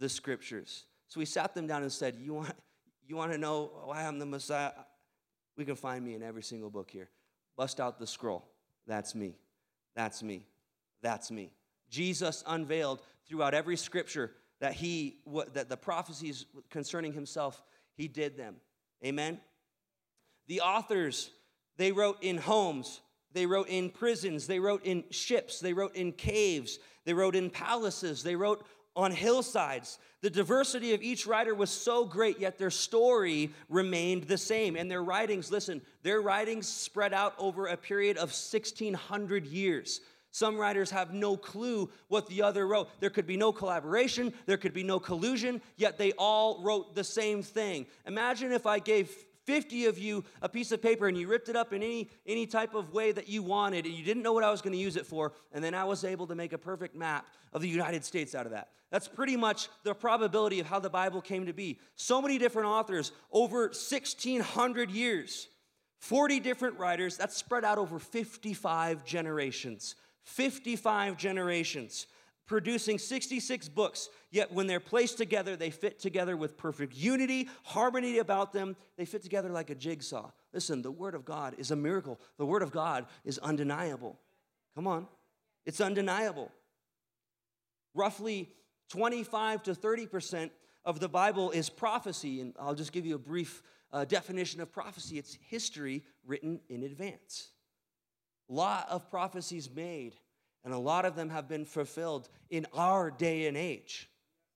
[0.00, 0.84] the scriptures.
[1.06, 2.52] So he sat them down and said, You want,
[3.06, 4.72] you want to know why I'm the Messiah?
[5.56, 7.08] We can find me in every single book here.
[7.56, 8.44] Bust out the scroll.
[8.86, 9.36] That's me.
[9.94, 10.42] That's me.
[11.02, 11.52] That's me.
[11.88, 15.18] Jesus unveiled throughout every scripture that he
[15.52, 17.62] that the prophecies concerning himself
[17.96, 18.56] he did them.
[19.04, 19.40] Amen?
[20.48, 21.30] The authors
[21.76, 23.00] they wrote in homes
[23.32, 27.50] they wrote in prisons they wrote in ships they wrote in caves they wrote in
[27.50, 28.64] palaces they wrote
[28.96, 29.98] on hillsides.
[30.22, 34.74] The diversity of each writer was so great yet their story remained the same.
[34.74, 40.00] And their writings listen their writings spread out over a period of 1600 years
[40.36, 42.90] some writers have no clue what the other wrote.
[43.00, 47.04] There could be no collaboration, there could be no collusion, yet they all wrote the
[47.04, 47.86] same thing.
[48.04, 49.08] Imagine if I gave
[49.44, 52.46] 50 of you a piece of paper and you ripped it up in any, any
[52.46, 54.78] type of way that you wanted and you didn't know what I was going to
[54.78, 57.68] use it for, and then I was able to make a perfect map of the
[57.68, 58.68] United States out of that.
[58.90, 61.78] That's pretty much the probability of how the Bible came to be.
[61.94, 65.48] So many different authors over 1,600 years
[65.98, 69.96] 40 different writers, that's spread out over 55 generations.
[70.26, 72.06] 55 generations,
[72.46, 74.08] producing 66 books.
[74.30, 78.76] Yet when they're placed together, they fit together with perfect unity, harmony about them.
[78.98, 80.30] They fit together like a jigsaw.
[80.52, 82.20] Listen, the Word of God is a miracle.
[82.38, 84.18] The Word of God is undeniable.
[84.74, 85.06] Come on,
[85.64, 86.50] it's undeniable.
[87.94, 88.50] Roughly
[88.90, 90.50] 25 to 30%
[90.84, 93.62] of the Bible is prophecy, and I'll just give you a brief
[93.92, 97.50] uh, definition of prophecy it's history written in advance.
[98.48, 100.16] Lot of prophecies made,
[100.64, 104.08] and a lot of them have been fulfilled in our day and age.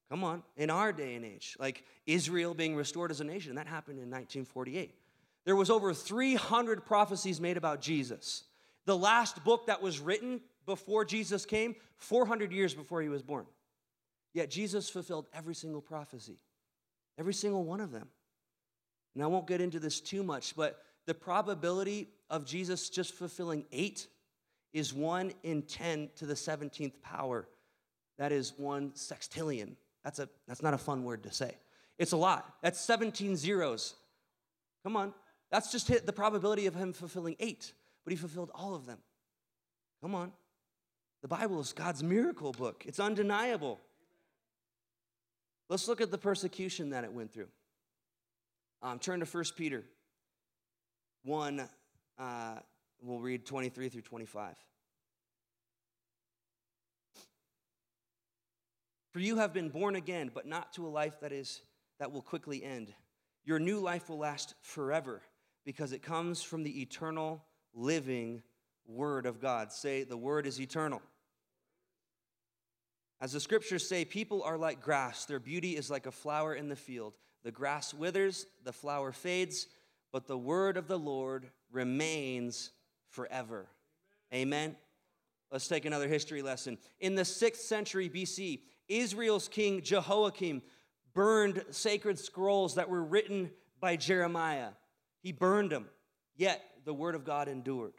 [0.08, 1.56] Come on, in our day and age.
[1.58, 4.94] Like Israel being restored as a nation, that happened in 1948.
[5.44, 8.44] There was over 300 prophecies made about Jesus.
[8.86, 13.46] The last book that was written before Jesus came, 400 years before he was born.
[14.32, 16.38] Yet Jesus fulfilled every single prophecy,
[17.18, 18.08] every single one of them.
[19.14, 23.64] And I won't get into this too much, but the probability of Jesus just fulfilling
[23.72, 24.06] eight
[24.72, 27.48] is 1 in 10 to the 17th power.
[28.18, 29.76] That is one sextillion.
[30.04, 31.56] That's, a, that's not a fun word to say.
[31.98, 32.54] It's a lot.
[32.62, 33.94] That's 17 zeros.
[34.84, 35.12] Come on.
[35.50, 37.72] That's just hit the probability of him fulfilling eight,
[38.04, 38.98] but he fulfilled all of them.
[40.00, 40.32] Come on.
[41.22, 43.80] The Bible is God's miracle book, it's undeniable.
[45.68, 47.46] Let's look at the persecution that it went through.
[48.82, 49.84] Um, turn to 1 Peter
[51.24, 51.68] 1,
[52.18, 52.54] uh,
[53.02, 54.54] we'll read 23 through 25.
[59.12, 61.62] For you have been born again, but not to a life that is
[61.98, 62.92] that will quickly end.
[63.44, 65.22] Your new life will last forever
[65.64, 68.42] because it comes from the eternal living
[68.86, 69.72] word of God.
[69.72, 71.02] Say the word is eternal.
[73.20, 76.68] As the scriptures say, people are like grass, their beauty is like a flower in
[76.68, 77.14] the field.
[77.42, 79.66] The grass withers, the flower fades,
[80.12, 82.70] but the word of the Lord remains
[83.08, 83.66] forever.
[84.32, 84.76] Amen.
[85.50, 86.78] Let's take another history lesson.
[87.00, 90.62] In the sixth century BC, Israel's king Jehoiakim
[91.12, 94.70] burned sacred scrolls that were written by Jeremiah.
[95.22, 95.86] He burned them,
[96.36, 97.94] yet the word of God endured.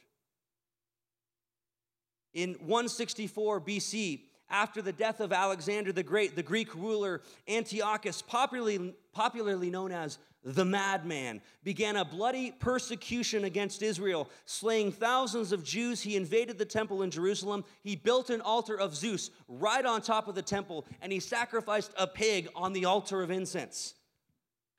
[2.33, 8.93] In 164 BC, after the death of Alexander the Great, the Greek ruler Antiochus, popularly,
[9.13, 16.01] popularly known as the madman, began a bloody persecution against Israel, slaying thousands of Jews.
[16.01, 17.63] He invaded the temple in Jerusalem.
[17.83, 21.93] He built an altar of Zeus right on top of the temple, and he sacrificed
[21.97, 23.93] a pig on the altar of incense.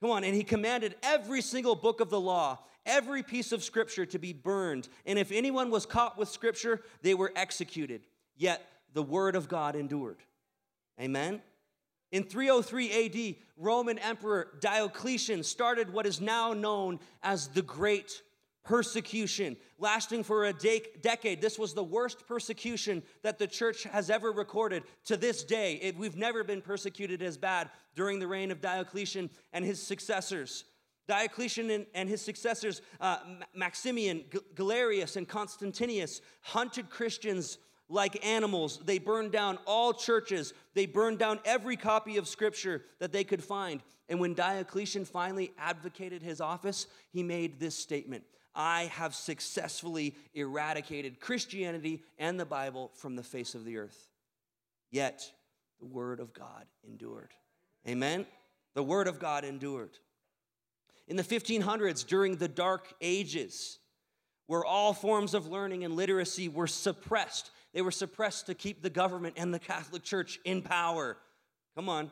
[0.00, 4.04] Come on, and he commanded every single book of the law, every piece of scripture
[4.06, 4.88] to be burned.
[5.06, 8.02] And if anyone was caught with scripture, they were executed.
[8.36, 10.18] Yet the word of God endured.
[11.00, 11.40] Amen.
[12.12, 18.22] In 303 AD, Roman Emperor Diocletian started what is now known as the Great
[18.64, 21.40] Persecution, lasting for a de- decade.
[21.40, 25.80] This was the worst persecution that the church has ever recorded to this day.
[25.82, 30.64] It, we've never been persecuted as bad during the reign of Diocletian and his successors.
[31.08, 33.18] Diocletian and, and his successors, uh,
[33.52, 34.22] Maximian,
[34.54, 37.58] Galerius, and Constantius, hunted Christians
[37.92, 38.80] like animals.
[38.84, 40.54] They burned down all churches.
[40.74, 43.82] They burned down every copy of scripture that they could find.
[44.08, 48.24] And when Diocletian finally advocated his office, he made this statement
[48.54, 54.08] I have successfully eradicated Christianity and the Bible from the face of the earth.
[54.90, 55.30] Yet
[55.80, 57.30] the word of God endured.
[57.86, 58.26] Amen?
[58.74, 59.98] The word of God endured.
[61.08, 63.78] In the 1500s, during the Dark Ages,
[64.46, 68.90] where all forms of learning and literacy were suppressed they were suppressed to keep the
[68.90, 71.16] government and the Catholic Church in power.
[71.74, 72.10] Come on.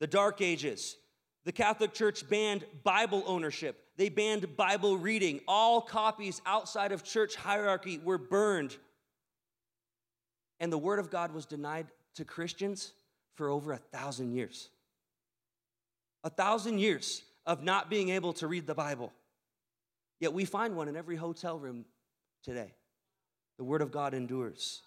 [0.00, 0.96] The Dark Ages.
[1.44, 3.82] The Catholic Church banned Bible ownership.
[3.96, 5.40] They banned Bible reading.
[5.48, 8.76] All copies outside of church hierarchy were burned.
[10.60, 12.92] And the Word of God was denied to Christians
[13.34, 14.68] for over a thousand years.
[16.22, 19.12] A thousand years of not being able to read the Bible.
[20.20, 21.84] Yet we find one in every hotel room
[22.44, 22.74] today.
[23.56, 24.82] The Word of God endures.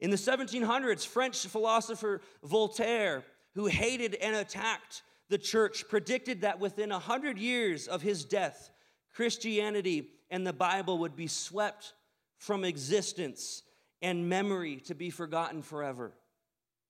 [0.00, 3.24] In the 1700s, French philosopher Voltaire,
[3.54, 8.70] who hated and attacked the church, predicted that within 100 years of his death,
[9.14, 11.94] Christianity and the Bible would be swept
[12.38, 13.62] from existence
[14.02, 16.12] and memory to be forgotten forever.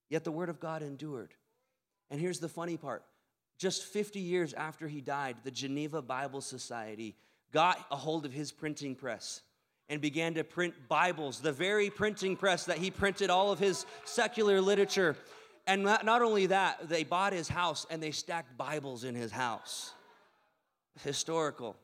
[0.09, 1.35] Yet the Word of God endured.
[2.11, 3.05] And here's the funny part
[3.59, 7.17] just 50 years after he died, the Geneva Bible Society
[7.53, 9.43] got a hold of his printing press
[9.89, 13.87] and began to print Bibles, the very printing press that he printed all of his
[14.05, 15.17] secular literature.
[15.67, 19.33] And not, not only that, they bought his house and they stacked Bibles in his
[19.33, 19.93] house.
[21.03, 21.77] Historical.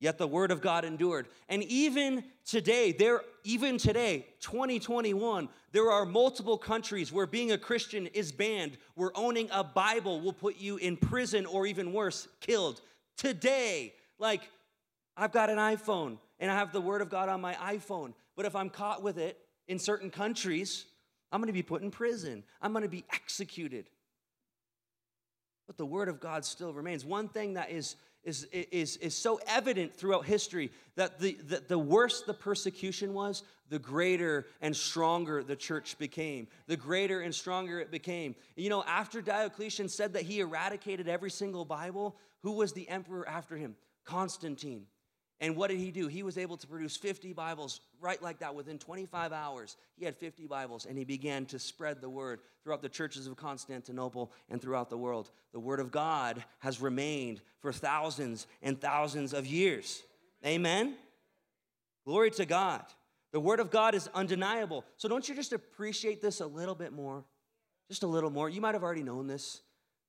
[0.00, 1.28] Yet the word of God endured.
[1.48, 8.06] And even today, there, even today, 2021, there are multiple countries where being a Christian
[8.08, 12.82] is banned, where owning a Bible will put you in prison or even worse, killed.
[13.16, 14.42] Today, like
[15.16, 18.46] I've got an iPhone and I have the word of God on my iPhone, but
[18.46, 20.86] if I'm caught with it in certain countries,
[21.30, 22.44] I'm gonna be put in prison.
[22.60, 23.88] I'm gonna be executed.
[25.66, 27.04] But the word of God still remains.
[27.04, 31.78] One thing that is is, is, is so evident throughout history that the, the, the
[31.78, 36.48] worse the persecution was, the greater and stronger the church became.
[36.66, 38.34] The greater and stronger it became.
[38.56, 43.28] You know, after Diocletian said that he eradicated every single Bible, who was the emperor
[43.28, 43.76] after him?
[44.04, 44.86] Constantine.
[45.40, 46.06] And what did he do?
[46.06, 49.76] He was able to produce 50 Bibles right like that within 25 hours.
[49.96, 53.36] He had 50 Bibles and he began to spread the word throughout the churches of
[53.36, 55.30] Constantinople and throughout the world.
[55.52, 60.02] The word of God has remained for thousands and thousands of years.
[60.46, 60.94] Amen?
[62.04, 62.84] Glory to God.
[63.32, 64.84] The word of God is undeniable.
[64.96, 67.24] So don't you just appreciate this a little bit more?
[67.88, 68.48] Just a little more.
[68.48, 69.60] You might have already known this,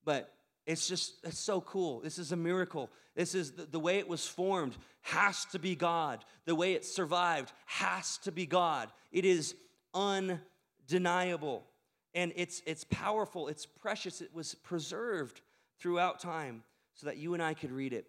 [0.04, 0.32] but
[0.66, 2.00] it's just, it's so cool.
[2.02, 2.90] This is a miracle.
[3.16, 6.26] This is the, the, way it was formed has to be God.
[6.46, 8.90] The way it survived has to be God.
[9.12, 9.56] It is
[9.94, 11.66] undeniable.
[12.14, 14.22] And it's, it's powerful, it's precious.
[14.22, 15.42] It was preserved
[15.80, 18.08] throughout time so that you and I could read it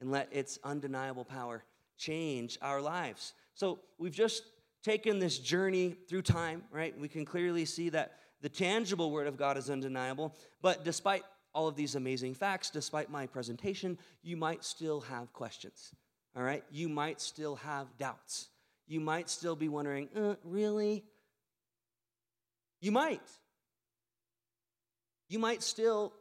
[0.00, 1.62] and let its undeniable power
[1.96, 3.34] change our lives.
[3.54, 4.42] So we've just
[4.82, 6.98] taken this journey through time, right?
[6.98, 11.22] We can clearly see that the tangible word of God is undeniable, but despite
[11.54, 15.94] all of these amazing facts, despite my presentation, you might still have questions.
[16.36, 16.64] All right?
[16.70, 18.48] You might still have doubts.
[18.86, 21.04] You might still be wondering, uh, really?
[22.80, 23.22] You might.
[25.28, 26.12] You might still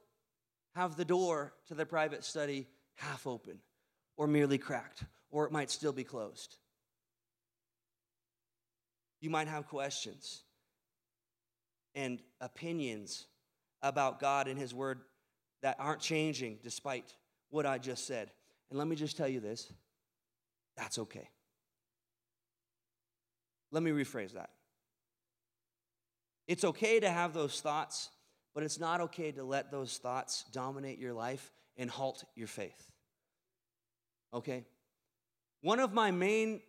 [0.75, 3.59] have the door to the private study half open
[4.17, 6.57] or merely cracked, or it might still be closed.
[9.21, 10.43] You might have questions
[11.95, 13.25] and opinions
[13.81, 15.01] about God and His Word
[15.61, 17.13] that aren't changing despite
[17.49, 18.31] what I just said.
[18.69, 19.71] And let me just tell you this
[20.77, 21.29] that's okay.
[23.71, 24.49] Let me rephrase that.
[26.47, 28.09] It's okay to have those thoughts,
[28.53, 32.91] but it's not okay to let those thoughts dominate your life and halt your faith.
[34.33, 34.65] Okay?
[35.61, 36.61] One of my main,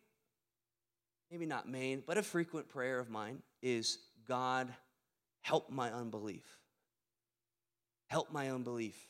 [1.30, 4.72] maybe not main, but a frequent prayer of mine is God,
[5.40, 6.44] help my unbelief.
[8.12, 9.08] Help my unbelief.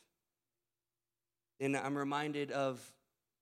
[1.58, 2.80] And I'm reminded of,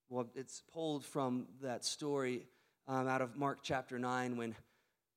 [0.08, 2.46] well, it's pulled from that story
[2.88, 4.56] um, out of Mark chapter 9 when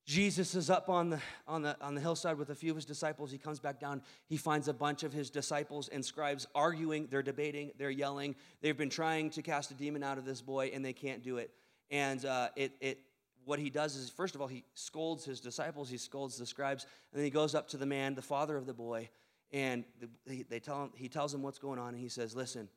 [0.05, 2.83] Jesus is up on the, on, the, on the hillside with a few of his
[2.83, 3.31] disciples.
[3.31, 4.01] He comes back down.
[4.27, 7.07] He finds a bunch of his disciples and scribes arguing.
[7.09, 7.71] They're debating.
[7.77, 8.35] They're yelling.
[8.59, 11.37] They've been trying to cast a demon out of this boy, and they can't do
[11.37, 11.51] it.
[11.89, 12.99] And uh, it, it,
[13.45, 15.89] what he does is, first of all, he scolds his disciples.
[15.89, 16.83] He scolds the scribes.
[17.13, 19.07] And then he goes up to the man, the father of the boy,
[19.53, 19.85] and
[20.25, 22.67] they tell him, he tells him what's going on, and he says, Listen,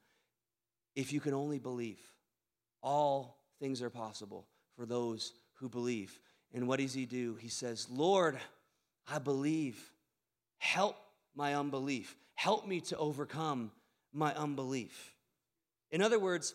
[0.95, 2.01] if you can only believe,
[2.83, 6.21] all things are possible for those who believe.
[6.53, 7.37] And what does he do?
[7.37, 8.39] He says, Lord,
[9.11, 9.93] I believe.
[10.59, 10.97] Help
[11.35, 12.17] my unbelief.
[12.35, 13.71] Help me to overcome
[14.13, 15.15] my unbelief.
[15.91, 16.55] In other words,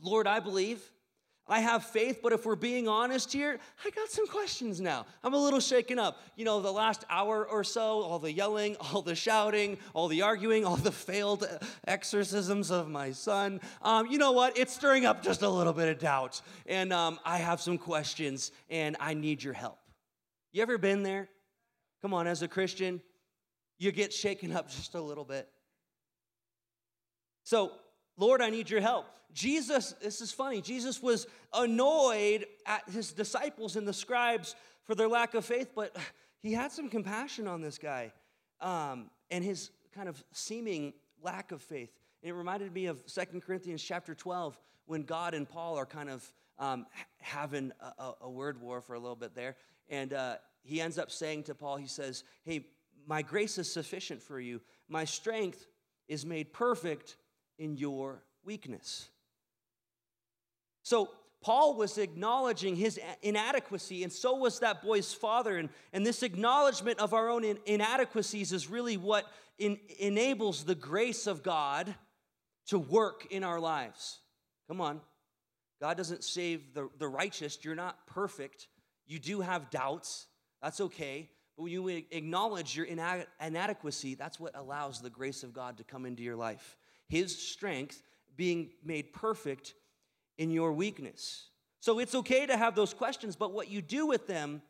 [0.00, 0.82] Lord, I believe.
[1.48, 5.06] I have faith, but if we're being honest here, I got some questions now.
[5.24, 6.22] I'm a little shaken up.
[6.36, 10.22] You know, the last hour or so, all the yelling, all the shouting, all the
[10.22, 11.46] arguing, all the failed
[11.86, 13.60] exorcisms of my son.
[13.82, 14.56] Um, you know what?
[14.56, 16.40] It's stirring up just a little bit of doubt.
[16.66, 19.78] And um, I have some questions, and I need your help.
[20.52, 21.28] You ever been there?
[22.02, 23.00] Come on, as a Christian,
[23.78, 25.48] you get shaken up just a little bit.
[27.42, 27.72] So,
[28.22, 29.06] Lord, I need your help.
[29.34, 34.54] Jesus, this is funny, Jesus was annoyed at his disciples and the scribes
[34.84, 35.96] for their lack of faith, but
[36.38, 38.12] he had some compassion on this guy
[38.60, 41.90] um, and his kind of seeming lack of faith.
[42.22, 44.56] And it reminded me of Second Corinthians chapter 12
[44.86, 46.86] when God and Paul are kind of um,
[47.18, 49.56] having a, a, word war for a little bit there.
[49.88, 52.66] And uh, he ends up saying to Paul, he says, Hey,
[53.04, 54.60] my grace is sufficient for you.
[54.88, 55.66] My strength
[56.06, 57.16] is made perfect
[57.62, 59.08] in your weakness.
[60.82, 61.10] So,
[61.42, 65.56] Paul was acknowledging his inadequacy, and so was that boy's father.
[65.56, 69.26] And, and this acknowledgement of our own inadequacies is really what
[69.58, 71.92] in, enables the grace of God
[72.68, 74.20] to work in our lives.
[74.68, 75.00] Come on.
[75.80, 77.58] God doesn't save the, the righteous.
[77.62, 78.68] You're not perfect.
[79.06, 80.28] You do have doubts.
[80.62, 81.28] That's okay.
[81.56, 86.06] But when you acknowledge your inadequacy, that's what allows the grace of God to come
[86.06, 86.76] into your life.
[87.12, 88.02] His strength
[88.38, 89.74] being made perfect
[90.38, 91.50] in your weakness.
[91.78, 94.62] So it's okay to have those questions, but what you do with them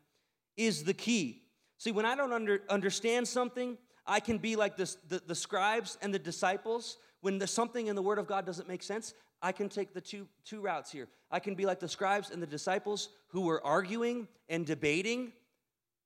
[0.56, 1.44] is the key.
[1.78, 5.96] See, when I don't under, understand something, I can be like this, the, the scribes
[6.02, 6.96] and the disciples.
[7.20, 10.00] When there's something in the Word of God doesn't make sense, I can take the
[10.00, 11.06] two, two routes here.
[11.30, 15.30] I can be like the scribes and the disciples who were arguing and debating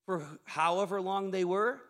[0.05, 1.81] for however long they were,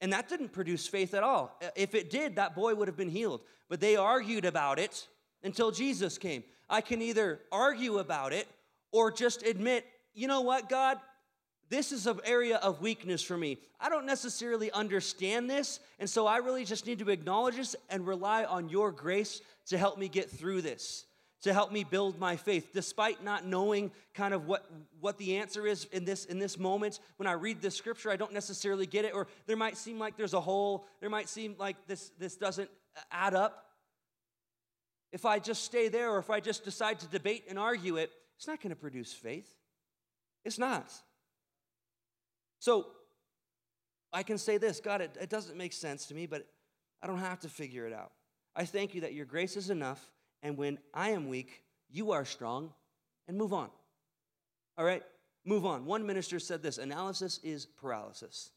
[0.00, 1.58] and that didn't produce faith at all.
[1.76, 3.40] If it did, that boy would have been healed.
[3.68, 5.06] But they argued about it
[5.42, 6.44] until Jesus came.
[6.68, 8.48] I can either argue about it
[8.92, 10.98] or just admit, you know what, God,
[11.70, 13.58] this is an area of weakness for me.
[13.80, 18.06] I don't necessarily understand this, and so I really just need to acknowledge this and
[18.06, 21.04] rely on your grace to help me get through this,
[21.44, 24.64] to help me build my faith, despite not knowing kind of what,
[25.00, 27.00] what the answer is in this, in this moment.
[27.18, 30.16] When I read this scripture, I don't necessarily get it, or there might seem like
[30.16, 32.70] there's a hole, there might seem like this, this doesn't
[33.12, 33.66] add up.
[35.12, 38.10] If I just stay there, or if I just decide to debate and argue it,
[38.38, 39.48] it's not going to produce faith.
[40.46, 40.90] It's not.
[42.58, 42.86] So
[44.14, 46.46] I can say this God, it, it doesn't make sense to me, but
[47.02, 48.12] I don't have to figure it out.
[48.56, 50.10] I thank you that your grace is enough,
[50.44, 52.70] and when I am weak, you are strong,
[53.26, 53.70] and move on.
[54.76, 55.02] All right?
[55.44, 55.86] Move on.
[55.86, 58.50] One minister said this analysis is paralysis.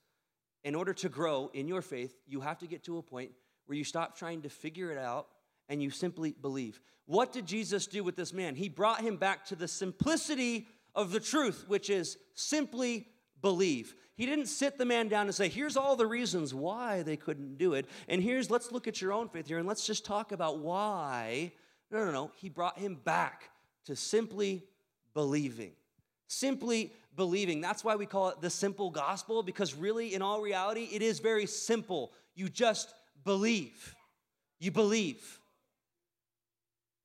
[0.64, 3.32] In order to grow in your faith, you have to get to a point
[3.66, 5.28] where you stop trying to figure it out
[5.70, 6.82] and you simply believe.
[7.06, 8.56] What did Jesus do with this man?
[8.56, 13.08] He brought him back to the simplicity of the truth, which is simply
[13.42, 13.96] believe.
[14.16, 17.58] He didn't sit the man down and say, here's all the reasons why they couldn't
[17.58, 17.86] do it.
[18.10, 21.54] And here's, let's look at your own faith here and let's just talk about why.
[21.92, 22.32] No, no, no.
[22.36, 23.50] He brought him back
[23.86, 24.64] to simply
[25.14, 25.72] believing.
[26.28, 27.62] Simply believing.
[27.62, 31.20] That's why we call it the simple gospel, because really, in all reality, it is
[31.20, 32.12] very simple.
[32.36, 33.96] You just believe.
[34.60, 35.40] You believe.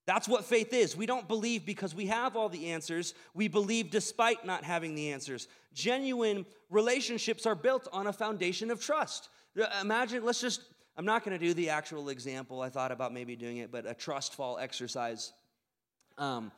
[0.05, 0.97] That's what faith is.
[0.97, 3.14] We don't believe because we have all the answers.
[3.35, 5.47] We believe despite not having the answers.
[5.72, 9.28] Genuine relationships are built on a foundation of trust.
[9.80, 10.62] Imagine, let's just,
[10.97, 12.61] I'm not going to do the actual example.
[12.61, 15.32] I thought about maybe doing it, but a trust fall exercise.
[16.18, 16.53] Um,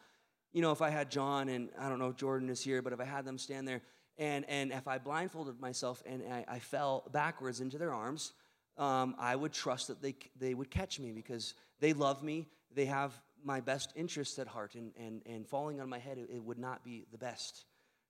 [0.52, 3.00] you know, if I had John and I don't know Jordan is here, but if
[3.00, 3.82] I had them stand there
[4.18, 8.32] and, and if I blindfolded myself and I, I fell backwards into their arms,
[8.76, 12.48] um, I would trust that they, they would catch me because they love me.
[12.72, 13.12] They have
[13.44, 16.58] my best interests at heart, and, and, and falling on my head, it, it would
[16.58, 17.66] not be the best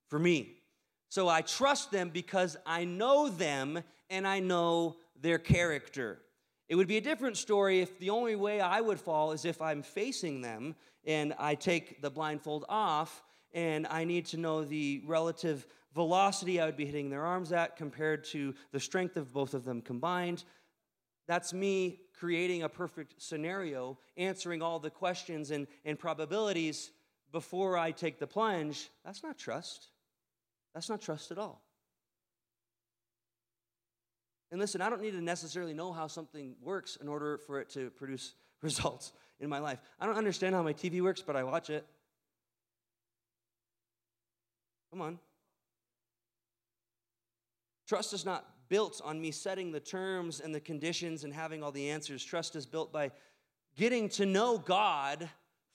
[0.09, 0.59] for me.
[1.15, 6.19] So I trust them because I know them and I know their character.
[6.69, 9.63] It would be a different story if the only way I would fall is if
[9.63, 10.75] I'm facing them
[11.07, 16.67] and I take the blindfold off and I need to know the relative velocity I
[16.67, 20.43] would be hitting their arms at compared to the strength of both of them combined.
[21.29, 26.91] That's me creating a perfect scenario, answering all the questions and, and probabilities
[27.31, 28.91] before I take the plunge.
[29.05, 29.91] That's not trust.
[30.75, 31.63] That's not trust at all.
[34.51, 37.71] And listen, I don't need to necessarily know how something works in order for it
[37.71, 39.79] to produce results in my life.
[40.01, 41.87] I don't understand how my TV works, but I watch it.
[44.91, 45.19] Come on.
[47.89, 51.73] Trust is not built on me setting the terms and the conditions and having all
[51.73, 52.25] the answers.
[52.25, 53.11] Trust is built by
[53.77, 55.29] getting to know God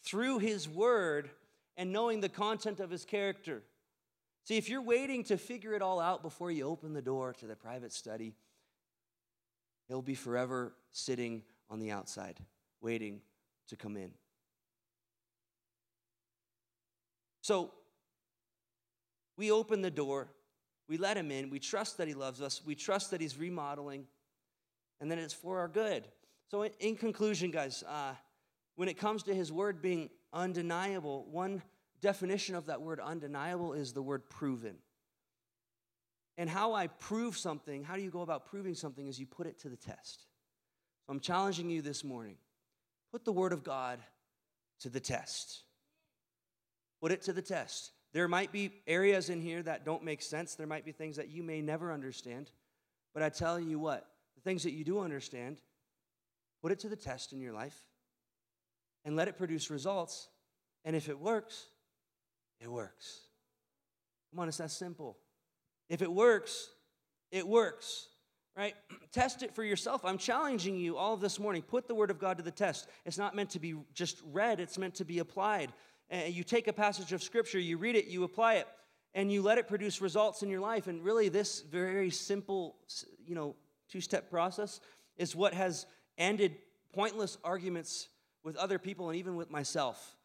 [0.04, 1.30] through His Word
[1.78, 3.62] and knowing the content of His character.
[4.44, 7.46] See, if you're waiting to figure it all out before you open the door to
[7.46, 8.34] the private study,
[9.88, 12.40] He'll be forever sitting on the outside,
[12.80, 13.22] waiting
[13.70, 14.12] to come in.
[17.42, 17.72] So,
[19.36, 20.30] we open the door
[20.90, 21.52] we let him in.
[21.52, 22.62] We trust that he loves us.
[22.66, 24.08] We trust that he's remodeling.
[25.00, 26.08] And then it's for our good.
[26.50, 28.16] So, in, in conclusion, guys, uh,
[28.76, 31.62] when it comes to his word being undeniable, one
[32.02, 34.76] definition of that word undeniable is the word proven.
[36.38, 39.48] And how I prove something, how do you go about proving something, is you put
[39.48, 40.26] it to the test.
[41.06, 42.36] So I'm challenging you this morning
[43.12, 44.00] put the word of God
[44.82, 45.64] to the test.
[47.02, 47.92] Put it to the test.
[48.14, 50.56] There might be areas in here that don't make sense.
[50.56, 52.52] There might be things that you may never understand.
[53.14, 55.58] But I tell you what, the things that you do understand,
[56.62, 57.78] put it to the test in your life
[59.06, 60.30] and let it produce results.
[60.86, 61.66] And if it works,
[62.60, 63.22] it works.
[64.32, 65.18] Come on, it's that simple.
[65.90, 66.70] If it works,
[67.32, 68.08] it works,
[68.56, 68.76] right?
[69.12, 70.06] Test it for yourself.
[70.06, 71.62] I'm challenging you all this morning.
[71.62, 72.88] Put the Word of God to the test.
[73.06, 75.74] It's not meant to be just read, it's meant to be applied
[76.10, 78.68] and you take a passage of scripture, you read it, you apply it,
[79.14, 80.88] and you let it produce results in your life.
[80.88, 82.76] And really, this very simple,
[83.26, 83.56] you know,
[83.90, 84.82] two-step process
[85.18, 85.86] is what has
[86.18, 86.56] ended
[86.94, 88.10] pointless arguments
[88.44, 90.16] with other people and even with myself.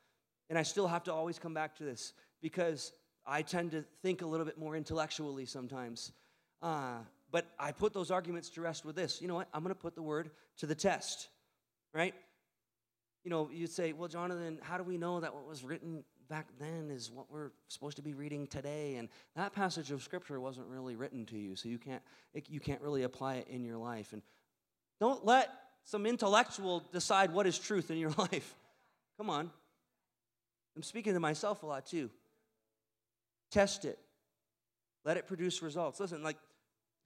[0.49, 2.13] And I still have to always come back to this
[2.45, 2.93] because
[3.25, 6.13] I tend to think a little bit more intellectually sometimes.
[6.61, 6.99] Uh,
[7.33, 9.23] but I put those arguments to rest with this.
[9.23, 9.49] You know what?
[9.55, 11.29] I'm going to put the word to the test,
[11.95, 12.15] right?
[13.25, 16.49] You know, you'd say, well, Jonathan, how do we know that what was written back
[16.61, 18.97] then is what we're supposed to be reading today?
[18.97, 22.03] And that passage of scripture wasn't really written to you, so you can't,
[22.47, 24.13] you can't really apply it in your life.
[24.13, 24.21] And
[25.01, 25.49] don't let
[25.85, 28.55] some intellectual decide what is truth in your life.
[29.17, 29.51] Come on.
[30.77, 32.11] I'm speaking to myself a lot too.
[33.55, 34.01] Test it.
[35.05, 36.01] Let it produce results.
[36.01, 36.39] Listen, like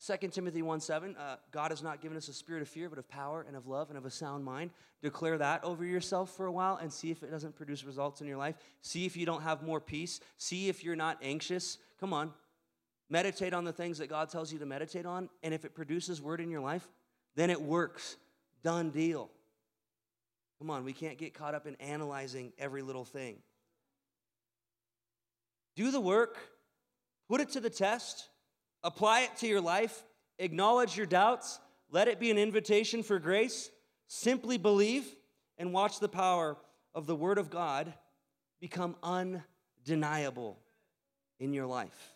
[0.03, 2.99] 2 Timothy 1 7, uh, God has not given us a spirit of fear, but
[2.99, 4.71] of power and of love and of a sound mind.
[5.03, 8.27] Declare that over yourself for a while and see if it doesn't produce results in
[8.27, 8.55] your life.
[8.81, 10.21] See if you don't have more peace.
[10.39, 11.77] See if you're not anxious.
[12.01, 12.33] Come on.
[13.11, 15.29] Meditate on the things that God tells you to meditate on.
[15.43, 16.89] And if it produces word in your life,
[17.37, 18.17] then it works.
[18.63, 19.29] Done deal.
[20.59, 23.37] Come on, we can't get caught up in analyzing every little thing.
[25.79, 26.37] Do the work,
[27.31, 28.29] put it to the test
[28.83, 30.05] Apply it to your life.
[30.39, 31.59] Acknowledge your doubts.
[31.91, 33.71] Let it be an invitation for grace.
[34.07, 35.05] Simply believe
[35.57, 36.57] and watch the power
[36.95, 37.93] of the Word of God
[38.61, 40.59] become undeniable
[41.41, 42.15] in your life.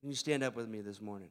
[0.00, 1.30] Can you stand up with me this morning?